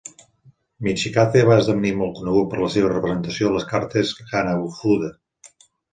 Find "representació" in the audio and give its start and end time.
2.95-3.51